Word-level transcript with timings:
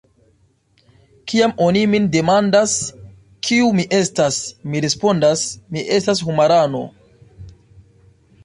Kiam 1.33 1.51
oni 1.65 1.83
min 1.93 2.07
demandas, 2.15 2.73
kiu 3.49 3.69
mi 3.81 3.87
estas, 3.99 4.41
mi 4.71 4.83
respondas: 4.87 5.47
“Mi 5.77 5.85
estas 5.99 6.25
homarano.” 6.31 6.83